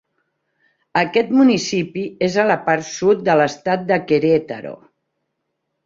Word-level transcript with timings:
Aquest 1.01 1.29
municipi 1.41 2.07
és 2.29 2.39
a 2.39 2.47
la 2.55 2.57
part 2.71 2.89
sud 2.91 3.23
de 3.31 3.39
l'estat 3.43 3.87
de 3.93 4.03
Querétaro. 4.11 4.77